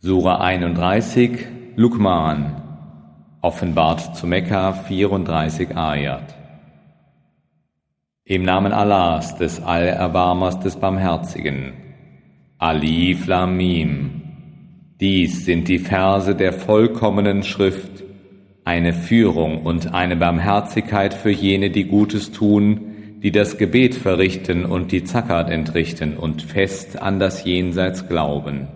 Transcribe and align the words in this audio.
Sura 0.00 0.40
31, 0.40 1.44
Luqman, 1.74 2.62
offenbart 3.42 4.14
zu 4.14 4.28
Mekka 4.28 4.72
34 4.72 5.76
Ayat. 5.76 6.36
Im 8.24 8.44
Namen 8.44 8.70
Allahs, 8.70 9.36
des 9.38 9.60
Allerbarmers, 9.60 10.60
des 10.60 10.76
Barmherzigen. 10.76 11.72
Alif 12.58 13.26
Lam 13.26 13.56
Mim. 13.56 14.22
Dies 15.00 15.44
sind 15.44 15.66
die 15.66 15.80
Verse 15.80 16.32
der 16.36 16.52
vollkommenen 16.52 17.42
Schrift, 17.42 18.04
eine 18.64 18.92
Führung 18.92 19.62
und 19.62 19.94
eine 19.94 20.14
Barmherzigkeit 20.14 21.12
für 21.12 21.32
jene, 21.32 21.70
die 21.70 21.86
Gutes 21.86 22.30
tun, 22.30 23.18
die 23.24 23.32
das 23.32 23.58
Gebet 23.58 23.96
verrichten 23.96 24.64
und 24.64 24.92
die 24.92 25.02
Zakat 25.02 25.50
entrichten 25.50 26.16
und 26.16 26.42
fest 26.42 27.02
an 27.02 27.18
das 27.18 27.42
Jenseits 27.42 28.06
glauben. 28.06 28.68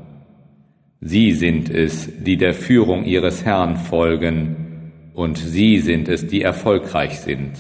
Sie 1.05 1.33
sind 1.33 1.69
es, 1.69 2.09
die 2.23 2.37
der 2.37 2.55
Führung 2.55 3.05
ihres 3.05 3.45
Herrn 3.45 3.77
folgen, 3.77 4.93
und 5.15 5.37
sie 5.37 5.81
sind 5.81 6.09
es, 6.09 6.29
die 6.29 6.43
erfolgreich 6.43 7.19
sind. 7.19 7.59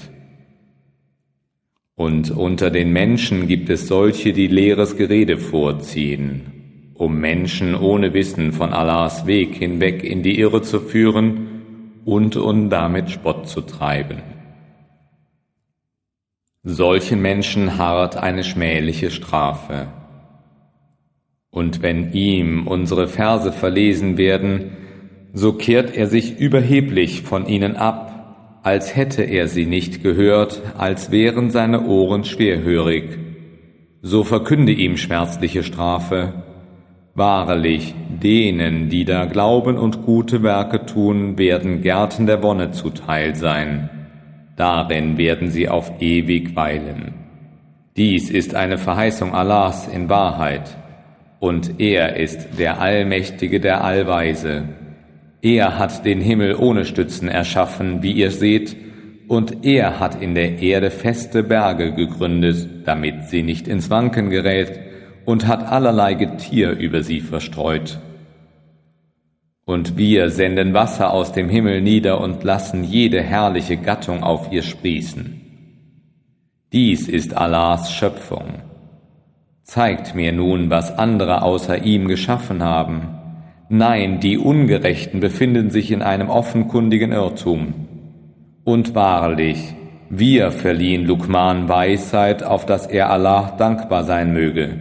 Und 1.97 2.31
unter 2.31 2.70
den 2.70 2.93
Menschen 2.93 3.48
gibt 3.48 3.69
es 3.69 3.89
solche, 3.89 4.33
die 4.33 4.47
leeres 4.47 4.97
Gerede 4.97 5.39
vorziehen, 5.39 6.93
um 6.95 7.19
Menschen 7.19 7.75
ohne 7.75 8.15
Wissen 8.15 8.53
von 8.53 8.73
Allahs 8.73 9.27
Weg 9.27 9.56
hinweg 9.56 10.05
in 10.05 10.23
die 10.23 10.39
Irre 10.39 10.62
zu 10.62 10.79
führen 10.79 12.01
und 12.05 12.37
um 12.37 12.70
damit 12.70 13.11
Spott 13.11 13.48
zu 13.48 13.61
treiben. 13.61 14.23
Solchen 16.62 17.20
Menschen 17.20 17.77
harrt 17.77 18.17
eine 18.17 18.45
schmähliche 18.45 19.11
Strafe. 19.11 19.89
Und 21.55 21.83
wenn 21.83 22.15
ihm 22.15 22.66
unsere 22.66 23.09
Verse 23.09 23.52
verlesen 23.52 24.16
werden, 24.16 24.70
so 25.34 25.52
kehrt 25.52 25.95
er 25.95 26.06
sich 26.06 26.38
überheblich 26.38 27.20
von 27.20 27.47
ihnen 27.47 27.77
ab, 27.77 28.61
als 28.62 28.97
hätte 28.97 29.22
er 29.22 29.48
sie 29.48 29.67
nicht 29.67 30.03
gehört, 30.03 30.62
als 30.78 31.11
wären 31.11 31.50
seine 31.50 31.84
Ohren 31.86 32.25
schwerhörig. 32.25 33.19
So 34.00 34.25
verkünde 34.25 34.72
ihm 34.72 34.97
schmerzliche 34.97 35.62
Strafe. 35.62 36.42
Wahrlich, 37.14 37.94
denen, 38.09 38.89
die 38.89 39.05
da 39.05 39.27
glauben 39.27 39.77
und 39.77 40.06
gute 40.06 40.42
Werke 40.42 40.87
tun, 40.87 41.37
werden 41.37 41.83
Gärten 41.83 42.27
der 42.27 42.42
Wonne 42.42 42.70
zuteil 42.70 43.34
sein. 43.34 43.91
Darin 44.56 45.19
werden 45.19 45.50
sie 45.50 45.69
auf 45.69 46.00
ewig 46.00 46.56
weilen. 46.56 47.12
Dies 47.98 48.31
ist 48.31 48.55
eine 48.55 48.78
Verheißung 48.78 49.34
Allahs 49.34 49.87
in 49.87 50.09
Wahrheit 50.09 50.78
und 51.43 51.81
er 51.81 52.15
ist 52.19 52.57
der 52.61 52.81
Allmächtige, 52.81 53.59
der 53.59 53.83
Allweise. 53.83 54.62
Er 55.43 55.77
hat 55.77 56.05
den 56.05 56.21
Himmel 56.21 56.55
ohne 56.55 56.84
Stützen 56.84 57.27
erschaffen, 57.27 58.01
wie 58.01 58.12
ihr 58.12 58.31
seht, 58.31 58.77
und 59.27 59.67
er 59.67 59.99
hat 59.99 60.23
in 60.23 60.37
der 60.37 60.61
Erde 60.61 60.93
feste 60.93 61.43
Berge 61.43 61.95
gegründet, 61.95 62.69
damit 62.84 63.25
sie 63.25 63.43
nicht 63.43 63.67
ins 63.67 63.91
Wanken 63.91 64.31
gerät, 64.31 64.79
und 65.25 65.49
hat 65.49 65.67
allerlei 65.67 66.15
Getier 66.15 66.79
über 66.79 67.03
sie 67.03 67.19
verstreut. 67.19 67.99
Und 69.65 69.97
wir 69.97 70.31
senden 70.31 70.75
Wasser 70.75 71.12
aus 71.12 71.33
dem 71.33 71.49
Himmel 71.49 71.81
nieder 71.81 72.21
und 72.21 72.45
lassen 72.45 72.84
jede 72.84 73.21
herrliche 73.21 73.79
Gattung 73.79 74.23
auf 74.23 74.53
ihr 74.53 74.62
sprießen. 74.62 75.41
Dies 76.73 77.09
ist 77.09 77.37
Allahs 77.37 77.91
Schöpfung. 77.93 78.72
Zeigt 79.73 80.15
mir 80.15 80.33
nun, 80.33 80.69
was 80.69 80.98
andere 80.98 81.41
außer 81.41 81.83
ihm 81.83 82.06
geschaffen 82.06 82.62
haben. 82.62 83.09
Nein, 83.70 84.20
die 84.20 84.37
Ungerechten 84.37 85.20
befinden 85.20 85.70
sich 85.70 85.91
in 85.91 86.03
einem 86.03 86.28
offenkundigen 86.28 87.11
Irrtum. 87.11 87.73
Und 88.65 88.95
wahrlich, 88.95 89.75
wir 90.11 90.50
verliehen 90.50 91.06
Lukman 91.06 91.71
Weisheit, 91.71 92.43
auf 92.43 92.66
dass 92.66 92.87
er 92.87 93.09
Allah 93.09 93.55
dankbar 93.56 94.05
sein 94.05 94.34
möge. 94.34 94.77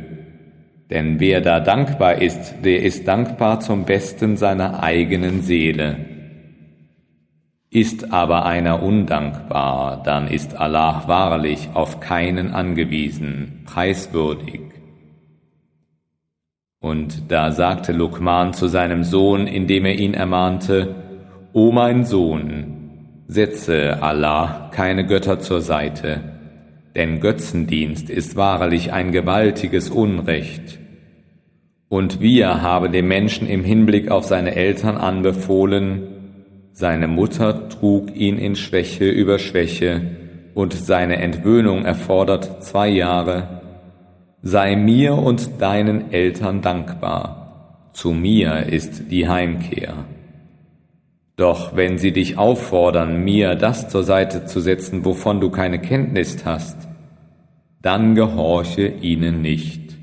Denn 0.90 1.22
wer 1.22 1.40
da 1.40 1.62
dankbar 1.62 2.22
ist, 2.22 2.56
der 2.66 2.84
ist 2.84 3.08
dankbar 3.08 3.62
zum 3.62 3.86
Besten 3.86 4.36
seiner 4.36 4.84
eigenen 4.84 5.42
Seele. 5.42 6.06
Ist 7.70 8.12
aber 8.12 8.46
einer 8.46 8.84
undankbar, 8.84 10.04
dann 10.04 10.28
ist 10.28 10.60
Allah 10.60 11.04
wahrlich 11.08 11.70
auf 11.76 12.02
keinen 12.02 12.52
angewiesen, 12.52 13.62
preiswürdig. 13.66 14.81
Und 16.82 17.32
da 17.32 17.52
sagte 17.52 17.92
Lukman 17.92 18.54
zu 18.54 18.68
seinem 18.68 19.04
Sohn, 19.04 19.46
indem 19.46 19.86
er 19.86 20.00
ihn 20.00 20.16
ermahnte, 20.16 20.96
O 21.54 21.72
mein 21.72 22.06
Sohn, 22.06 23.26
setze 23.28 24.02
Allah 24.02 24.72
keine 24.74 25.06
Götter 25.06 25.40
zur 25.40 25.62
Seite, 25.62 26.22
denn 26.96 27.20
Götzendienst 27.20 28.10
ist 28.10 28.36
wahrlich 28.36 28.92
ein 28.92 29.12
gewaltiges 29.12 29.92
Unrecht. 29.92 30.80
Und 31.88 32.20
wir 32.20 32.64
haben 32.64 32.92
dem 32.92 33.08
Menschen 33.08 33.48
im 33.48 33.64
Hinblick 33.64 34.10
auf 34.10 34.26
seine 34.26 34.56
Eltern 34.56 34.98
anbefohlen, 34.98 36.08
seine 36.74 37.08
Mutter 37.08 37.70
trug 37.70 38.16
ihn 38.16 38.40
in 38.40 38.56
Schwäche 38.56 39.08
über 39.08 39.38
Schwäche, 39.38 40.02
und 40.56 40.74
seine 40.74 41.18
Entwöhnung 41.18 41.86
erfordert 41.86 42.64
zwei 42.64 42.90
Jahre. 42.90 43.61
Sei 44.42 44.76
mir 44.76 45.14
und 45.14 45.62
deinen 45.62 46.12
Eltern 46.12 46.62
dankbar. 46.62 47.90
Zu 47.94 48.12
mir 48.12 48.68
ist 48.68 49.12
die 49.12 49.28
Heimkehr. 49.28 50.06
Doch 51.36 51.76
wenn 51.76 51.98
sie 51.98 52.12
dich 52.12 52.38
auffordern, 52.38 53.24
mir 53.24 53.56
das 53.56 53.90
zur 53.90 54.04
Seite 54.04 54.46
zu 54.46 54.60
setzen, 54.60 55.06
wovon 55.06 55.40
du 55.42 55.50
keine 55.50 55.80
Kenntnis 55.80 56.46
hast, 56.46 56.88
dann 57.82 58.16
gehorche 58.16 58.88
ihnen 58.88 59.42
nicht. 59.42 59.98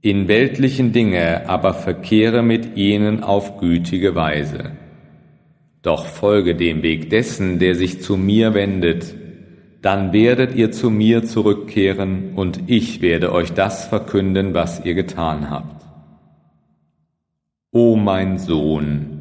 In 0.00 0.28
weltlichen 0.28 0.92
Dinge 0.92 1.48
aber 1.48 1.74
verkehre 1.74 2.42
mit 2.42 2.76
ihnen 2.76 3.22
auf 3.22 3.58
gütige 3.58 4.14
Weise 4.14 4.72
doch 5.82 6.06
folge 6.06 6.54
dem 6.54 6.82
Weg 6.82 7.10
dessen, 7.10 7.58
der 7.58 7.74
sich 7.74 8.00
zu 8.00 8.16
mir 8.16 8.54
wendet, 8.54 9.14
dann 9.82 10.12
werdet 10.12 10.54
ihr 10.54 10.70
zu 10.70 10.90
mir 10.90 11.24
zurückkehren 11.24 12.34
und 12.36 12.60
ich 12.68 13.02
werde 13.02 13.32
euch 13.32 13.52
das 13.52 13.86
verkünden, 13.86 14.54
was 14.54 14.84
ihr 14.84 14.94
getan 14.94 15.50
habt. 15.50 15.84
O 17.72 17.96
mein 17.96 18.38
Sohn, 18.38 19.12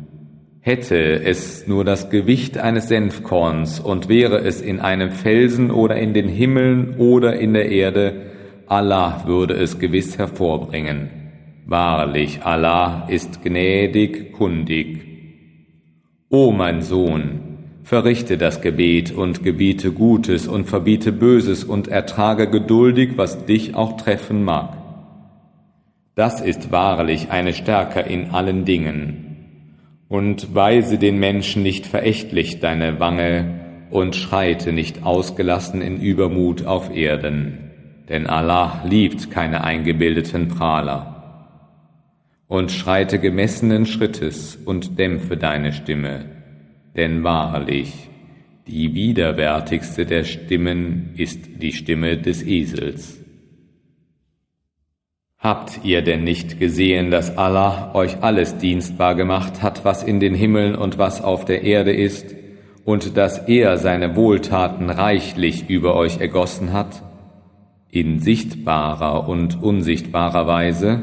hätte 0.61 1.23
es 1.23 1.67
nur 1.67 1.83
das 1.83 2.11
Gewicht 2.11 2.59
eines 2.59 2.87
Senfkorns 2.87 3.79
und 3.79 4.07
wäre 4.07 4.39
es 4.39 4.61
in 4.61 4.79
einem 4.79 5.11
Felsen 5.11 5.71
oder 5.71 5.95
in 5.95 6.13
den 6.13 6.27
Himmeln 6.27 6.95
oder 6.97 7.35
in 7.35 7.53
der 7.53 7.69
Erde, 7.69 8.27
Allah 8.67 9.23
würde 9.25 9.55
es 9.55 9.79
gewiss 9.79 10.17
hervorbringen. 10.19 11.09
Wahrlich, 11.65 12.43
Allah 12.43 13.07
ist 13.09 13.43
gnädig, 13.43 14.33
kundig. 14.33 15.01
O 16.29 16.51
mein 16.51 16.81
Sohn, 16.81 17.50
verrichte 17.83 18.37
das 18.37 18.61
Gebet 18.61 19.11
und 19.11 19.43
gebiete 19.43 19.91
Gutes 19.91 20.47
und 20.47 20.65
verbiete 20.65 21.11
Böses 21.11 21.63
und 21.63 21.87
ertrage 21.87 22.49
geduldig, 22.49 23.11
was 23.15 23.45
dich 23.45 23.75
auch 23.75 23.97
treffen 23.97 24.43
mag. 24.43 24.77
Das 26.15 26.41
ist 26.41 26.71
wahrlich 26.71 27.31
eine 27.31 27.53
Stärke 27.53 28.01
in 28.01 28.31
allen 28.31 28.65
Dingen. 28.65 29.27
Und 30.07 30.53
weise 30.53 30.97
den 30.97 31.19
Menschen 31.19 31.63
nicht 31.63 31.87
verächtlich 31.87 32.59
deine 32.59 32.99
Wange 32.99 33.61
und 33.89 34.15
schreite 34.15 34.73
nicht 34.73 35.03
ausgelassen 35.03 35.81
in 35.81 36.01
Übermut 36.01 36.65
auf 36.65 36.93
Erden, 36.95 37.71
denn 38.09 38.27
Allah 38.27 38.83
liebt 38.85 39.31
keine 39.31 39.63
eingebildeten 39.63 40.49
Prahler 40.49 41.11
und 42.51 42.73
schreite 42.73 43.17
gemessenen 43.17 43.85
Schrittes 43.85 44.57
und 44.57 44.99
dämpfe 44.99 45.37
deine 45.37 45.71
Stimme, 45.71 46.25
denn 46.95 47.23
wahrlich, 47.23 48.09
die 48.67 48.93
widerwärtigste 48.93 50.05
der 50.05 50.23
Stimmen 50.23 51.13
ist 51.17 51.61
die 51.61 51.73
Stimme 51.73 52.17
des 52.17 52.43
Esels. 52.43 53.19
Habt 55.37 55.83
ihr 55.83 56.03
denn 56.03 56.23
nicht 56.23 56.59
gesehen, 56.59 57.09
dass 57.09 57.35
Allah 57.35 57.95
euch 57.95 58.21
alles 58.21 58.57
dienstbar 58.57 59.15
gemacht 59.15 59.63
hat, 59.63 59.83
was 59.83 60.03
in 60.03 60.19
den 60.19 60.35
Himmeln 60.35 60.75
und 60.75 60.99
was 60.99 61.23
auf 61.23 61.45
der 61.45 61.63
Erde 61.63 61.93
ist, 61.93 62.35
und 62.85 63.17
dass 63.17 63.39
er 63.47 63.77
seine 63.77 64.15
Wohltaten 64.15 64.89
reichlich 64.89 65.69
über 65.69 65.95
euch 65.95 66.19
ergossen 66.19 66.73
hat, 66.73 67.01
in 67.89 68.19
sichtbarer 68.19 69.27
und 69.27 69.61
unsichtbarer 69.61 70.45
Weise? 70.45 71.01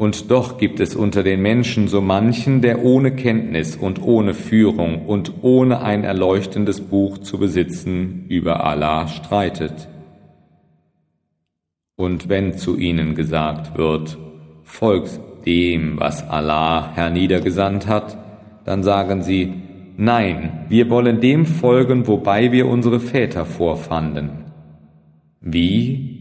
Und 0.00 0.30
doch 0.30 0.56
gibt 0.56 0.80
es 0.80 0.96
unter 0.96 1.22
den 1.22 1.42
Menschen 1.42 1.86
so 1.86 2.00
manchen, 2.00 2.62
der 2.62 2.82
ohne 2.82 3.14
Kenntnis 3.14 3.76
und 3.76 4.00
ohne 4.00 4.32
Führung 4.32 5.04
und 5.04 5.42
ohne 5.42 5.82
ein 5.82 6.04
erleuchtendes 6.04 6.80
Buch 6.80 7.18
zu 7.18 7.36
besitzen 7.36 8.24
über 8.30 8.64
Allah 8.64 9.08
streitet. 9.08 9.90
Und 11.96 12.30
wenn 12.30 12.56
zu 12.56 12.78
ihnen 12.78 13.14
gesagt 13.14 13.76
wird, 13.76 14.16
folgt 14.62 15.20
dem, 15.44 16.00
was 16.00 16.26
Allah 16.26 16.92
herniedergesandt 16.94 17.86
hat, 17.86 18.16
dann 18.64 18.82
sagen 18.82 19.22
sie, 19.22 19.52
nein, 19.98 20.64
wir 20.70 20.88
wollen 20.88 21.20
dem 21.20 21.44
folgen, 21.44 22.06
wobei 22.06 22.52
wir 22.52 22.68
unsere 22.68 23.00
Väter 23.00 23.44
vorfanden. 23.44 24.46
Wie? 25.42 26.19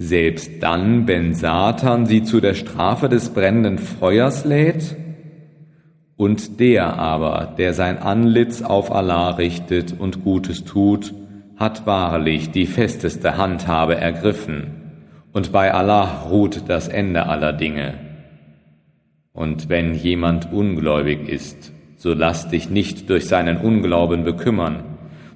Selbst 0.00 0.62
dann, 0.62 1.08
wenn 1.08 1.34
Satan 1.34 2.06
sie 2.06 2.22
zu 2.22 2.40
der 2.40 2.54
Strafe 2.54 3.08
des 3.08 3.30
brennenden 3.30 3.78
Feuers 3.78 4.44
lädt? 4.44 4.94
Und 6.16 6.60
der 6.60 6.96
aber, 7.00 7.54
der 7.58 7.74
sein 7.74 7.98
Antlitz 7.98 8.62
auf 8.62 8.92
Allah 8.92 9.30
richtet 9.30 9.98
und 9.98 10.22
Gutes 10.22 10.64
tut, 10.64 11.14
hat 11.56 11.84
wahrlich 11.84 12.52
die 12.52 12.66
festeste 12.66 13.36
Handhabe 13.36 13.96
ergriffen, 13.96 14.74
und 15.32 15.50
bei 15.50 15.74
Allah 15.74 16.28
ruht 16.30 16.68
das 16.68 16.86
Ende 16.86 17.26
aller 17.26 17.52
Dinge. 17.52 17.94
Und 19.32 19.68
wenn 19.68 19.94
jemand 19.94 20.52
ungläubig 20.52 21.28
ist, 21.28 21.72
so 21.96 22.14
lass 22.14 22.48
dich 22.48 22.70
nicht 22.70 23.10
durch 23.10 23.26
seinen 23.26 23.56
Unglauben 23.56 24.22
bekümmern. 24.22 24.84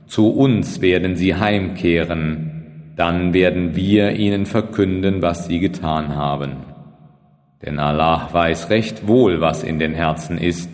Zu 0.07 0.31
uns 0.31 0.81
werden 0.81 1.17
sie 1.17 1.35
heimkehren, 1.35 2.52
dann 2.97 3.33
werden 3.33 3.75
wir 3.75 4.13
ihnen 4.13 4.47
verkünden, 4.47 5.23
was 5.23 5.47
sie 5.47 5.61
getan 5.61 6.15
haben. 6.15 6.57
Denn 7.65 7.79
Allah 7.79 8.29
weiß 8.33 8.71
recht 8.71 9.07
wohl, 9.07 9.41
was 9.41 9.63
in 9.63 9.79
den 9.79 9.95
Herzen 9.95 10.37
ist. 10.37 10.71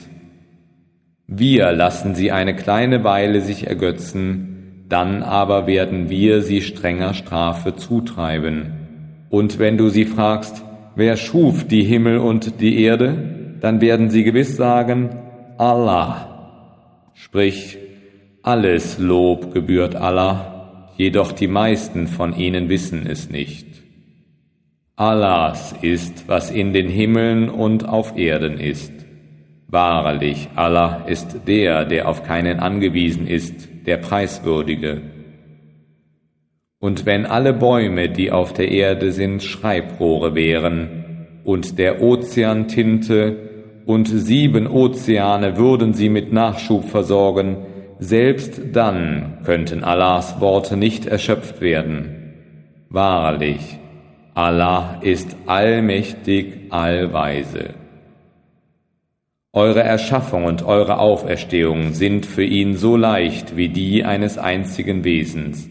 Wir 1.26 1.72
lassen 1.72 2.14
sie 2.14 2.32
eine 2.32 2.56
kleine 2.56 3.04
Weile 3.04 3.42
sich 3.42 3.66
ergötzen, 3.66 4.84
dann 4.88 5.22
aber 5.22 5.66
werden 5.66 6.08
wir 6.08 6.40
sie 6.40 6.62
strenger 6.62 7.12
Strafe 7.12 7.76
zutreiben. 7.76 8.72
Und 9.28 9.58
wenn 9.58 9.76
du 9.76 9.90
sie 9.90 10.06
fragst, 10.06 10.64
wer 10.96 11.16
schuf 11.16 11.64
die 11.64 11.84
Himmel 11.84 12.18
und 12.18 12.60
die 12.60 12.82
Erde, 12.82 13.58
dann 13.60 13.82
werden 13.82 14.08
sie 14.08 14.24
gewiss 14.24 14.56
sagen, 14.56 15.10
Allah. 15.58 17.10
Sprich, 17.12 17.76
alles 18.42 18.98
Lob 18.98 19.52
gebührt 19.52 19.94
Allah, 19.96 20.57
jedoch 20.98 21.32
die 21.32 21.48
meisten 21.48 22.08
von 22.08 22.36
ihnen 22.36 22.68
wissen 22.68 23.06
es 23.08 23.30
nicht. 23.30 23.66
Allahs 24.96 25.74
ist, 25.80 26.28
was 26.28 26.50
in 26.50 26.72
den 26.72 26.88
Himmeln 26.88 27.48
und 27.48 27.88
auf 27.88 28.18
Erden 28.18 28.58
ist. 28.58 28.92
Wahrlich, 29.68 30.48
Allah 30.56 31.04
ist 31.06 31.46
der, 31.46 31.84
der 31.84 32.08
auf 32.08 32.24
keinen 32.24 32.58
angewiesen 32.58 33.26
ist, 33.28 33.68
der 33.86 33.98
Preiswürdige. 33.98 35.02
Und 36.80 37.06
wenn 37.06 37.26
alle 37.26 37.52
Bäume, 37.52 38.08
die 38.08 38.32
auf 38.32 38.52
der 38.52 38.70
Erde 38.70 39.12
sind, 39.12 39.42
Schreibrohre 39.42 40.34
wären, 40.34 41.26
und 41.44 41.78
der 41.78 42.02
Ozean 42.02 42.66
Tinte, 42.66 43.36
und 43.86 44.06
sieben 44.08 44.66
Ozeane 44.66 45.56
würden 45.56 45.94
sie 45.94 46.08
mit 46.08 46.32
Nachschub 46.32 46.84
versorgen, 46.84 47.58
selbst 47.98 48.60
dann 48.72 49.38
könnten 49.44 49.84
Allahs 49.84 50.40
Worte 50.40 50.76
nicht 50.76 51.06
erschöpft 51.06 51.60
werden. 51.60 52.34
Wahrlich, 52.88 53.78
Allah 54.34 55.00
ist 55.02 55.36
allmächtig, 55.46 56.70
allweise. 56.70 57.74
Eure 59.52 59.82
Erschaffung 59.82 60.44
und 60.44 60.62
eure 60.62 60.98
Auferstehung 60.98 61.92
sind 61.92 62.26
für 62.26 62.44
ihn 62.44 62.76
so 62.76 62.96
leicht 62.96 63.56
wie 63.56 63.68
die 63.68 64.04
eines 64.04 64.38
einzigen 64.38 65.04
Wesens. 65.04 65.68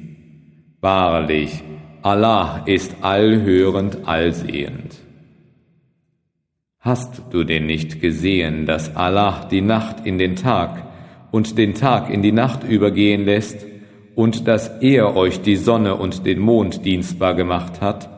Wahrlich, 0.81 1.63
Allah 2.01 2.63
ist 2.65 2.95
allhörend, 3.01 4.00
allsehend. 4.06 4.95
Hast 6.79 7.21
du 7.31 7.44
denn 7.44 7.65
nicht 7.65 8.01
gesehen, 8.01 8.65
dass 8.65 8.95
Allah 8.95 9.47
die 9.50 9.62
Nacht 9.62 10.06
in 10.06 10.18
den 10.18 10.35
Tag 10.35 10.87
und 11.31 11.57
den 11.57 11.74
Tag 11.74 12.09
in 12.09 12.21
die 12.21 12.31
Nacht 12.31 12.63
übergehen 12.63 13.25
lässt 13.25 13.65
und 14.15 14.47
dass 14.47 14.69
er 14.81 15.15
euch 15.15 15.41
die 15.41 15.56
Sonne 15.56 15.95
und 15.95 16.25
den 16.25 16.39
Mond 16.39 16.85
dienstbar 16.85 17.35
gemacht 17.35 17.81
hat? 17.81 18.09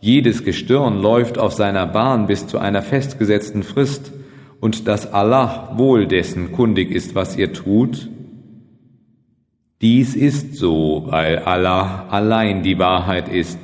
Jedes 0.00 0.44
Gestirn 0.44 1.00
läuft 1.00 1.38
auf 1.38 1.52
seiner 1.52 1.86
Bahn 1.86 2.26
bis 2.26 2.46
zu 2.46 2.58
einer 2.58 2.82
festgesetzten 2.82 3.62
Frist 3.62 4.12
und 4.60 4.88
dass 4.88 5.12
Allah 5.12 5.72
wohl 5.76 6.06
dessen 6.06 6.52
kundig 6.52 6.90
ist, 6.90 7.14
was 7.14 7.36
ihr 7.36 7.52
tut? 7.52 8.10
Dies 9.80 10.16
ist 10.16 10.56
so, 10.56 11.04
weil 11.08 11.38
Allah 11.40 12.06
allein 12.10 12.62
die 12.62 12.78
Wahrheit 12.78 13.28
ist 13.28 13.58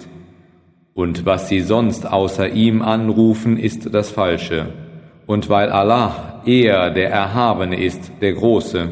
und 0.95 1.25
was 1.25 1.49
sie 1.49 1.61
sonst 1.61 2.07
außer 2.07 2.51
ihm 2.51 2.83
anrufen, 2.83 3.57
ist 3.57 3.95
das 3.95 4.11
Falsche. 4.11 4.90
Und 5.31 5.49
weil 5.49 5.71
Allah, 5.71 6.43
er, 6.45 6.91
der 6.91 7.09
Erhabene 7.11 7.81
ist, 7.81 8.11
der 8.21 8.33
Große, 8.33 8.89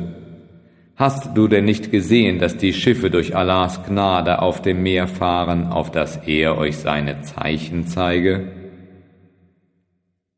hast 0.94 1.36
du 1.36 1.48
denn 1.48 1.64
nicht 1.64 1.90
gesehen, 1.90 2.38
dass 2.38 2.56
die 2.56 2.72
Schiffe 2.72 3.10
durch 3.10 3.34
Allahs 3.34 3.82
Gnade 3.82 4.40
auf 4.40 4.62
dem 4.62 4.84
Meer 4.84 5.08
fahren, 5.08 5.66
auf 5.66 5.90
das 5.90 6.28
er 6.28 6.56
euch 6.56 6.76
seine 6.76 7.22
Zeichen 7.22 7.88
zeige? 7.88 8.52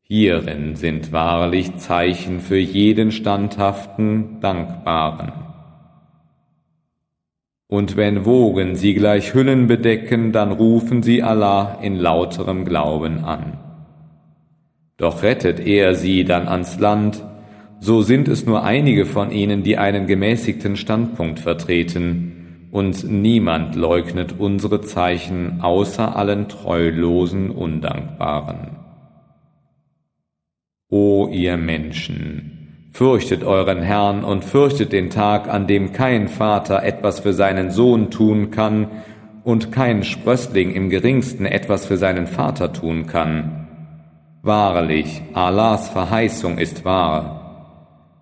Hierin 0.01 0.75
sind 0.75 1.13
wahrlich 1.13 1.77
Zeichen 1.77 2.41
für 2.41 2.57
jeden 2.57 3.13
standhaften, 3.13 4.41
dankbaren. 4.41 5.33
Und 7.67 7.99
wenn 7.99 8.25
Wogen 8.25 8.75
sie 8.75 8.95
gleich 8.95 9.35
Hüllen 9.35 9.67
bedecken, 9.67 10.33
dann 10.33 10.51
rufen 10.51 11.03
sie 11.03 11.23
Allah 11.23 11.77
in 11.83 11.97
lauterem 11.97 12.65
Glauben 12.65 13.23
an. 13.23 13.60
Doch 15.01 15.23
rettet 15.23 15.59
er 15.59 15.95
sie 15.95 16.25
dann 16.25 16.47
ans 16.47 16.79
Land, 16.79 17.25
so 17.81 18.03
sind 18.03 18.29
es 18.29 18.45
nur 18.45 18.63
einige 18.63 19.07
von 19.07 19.31
ihnen, 19.31 19.63
die 19.63 19.79
einen 19.79 20.07
gemäßigten 20.07 20.77
Standpunkt 20.77 21.41
vertreten, 21.41 22.69
und 22.71 23.11
niemand 23.11 23.75
leugnet 23.75 24.35
unsere 24.39 24.83
Zeichen 24.83 25.61
außer 25.63 26.15
allen 26.15 26.49
treulosen 26.49 27.51
Undankbaren. 27.51 28.77
O 30.89 31.29
ihr 31.33 31.57
Menschen, 31.57 32.61
Fürchtet 32.93 33.45
euren 33.45 33.83
Herrn 33.83 34.25
und 34.25 34.45
fürchtet 34.45 34.93
den 34.93 35.11
Tag, 35.11 35.49
an 35.49 35.67
dem 35.67 35.93
kein 35.93 36.29
Vater 36.29 36.83
etwas 36.83 37.21
für 37.21 37.33
seinen 37.33 37.71
Sohn 37.71 38.11
tun 38.11 38.51
kann 38.51 38.89
und 39.45 39.73
kein 39.73 40.03
Sprössling 40.03 40.73
im 40.73 40.91
geringsten 40.91 41.47
etwas 41.47 41.87
für 41.87 41.97
seinen 41.97 42.27
Vater 42.27 42.73
tun 42.73 43.07
kann. 43.07 43.60
Wahrlich, 44.43 45.21
Allahs 45.35 45.91
Verheißung 45.91 46.57
ist 46.57 46.85
wahr. 46.85 47.41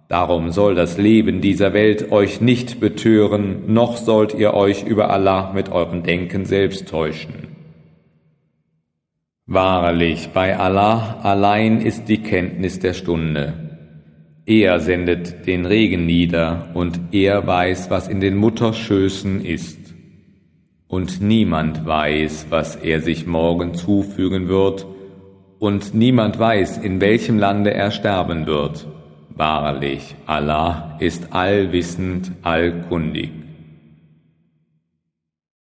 Darum 0.09 0.50
soll 0.50 0.75
das 0.75 0.99
Leben 0.99 1.40
dieser 1.40 1.75
Welt 1.75 2.11
euch 2.11 2.40
nicht 2.40 2.81
betören, 2.81 3.73
noch 3.73 3.97
sollt 3.97 4.35
ihr 4.35 4.54
euch 4.54 4.83
über 4.83 5.11
Allah 5.11 5.52
mit 5.52 5.71
eurem 5.71 6.02
Denken 6.02 6.45
selbst 6.45 6.88
täuschen. 6.88 7.49
Wahrlich, 9.47 10.31
bei 10.35 10.59
Allah 10.59 11.21
allein 11.23 11.81
ist 11.81 12.09
die 12.09 12.23
Kenntnis 12.23 12.81
der 12.81 12.95
Stunde. 12.95 13.69
Er 14.45 14.81
sendet 14.81 15.47
den 15.47 15.66
Regen 15.66 16.04
nieder 16.04 16.71
und 16.75 16.99
er 17.12 17.47
weiß, 17.47 17.90
was 17.90 18.09
in 18.09 18.21
den 18.21 18.37
Mutterschößen 18.37 19.45
ist. 19.45 19.95
Und 20.88 21.21
niemand 21.21 21.87
weiß, 21.87 22.47
was 22.50 22.76
er 22.76 23.02
sich 23.02 23.26
morgen 23.26 23.75
zufügen 23.75 24.49
wird, 24.49 24.87
und 25.59 25.95
niemand 25.95 26.38
weiß, 26.38 26.79
in 26.79 27.00
welchem 27.00 27.38
Lande 27.38 27.75
er 27.75 27.91
sterben 27.91 28.47
wird. 28.47 28.87
Wahrlich, 29.31 30.17
Allah 30.27 30.97
ist 31.00 31.33
allwissend, 31.33 32.33
allkundig. 32.43 33.31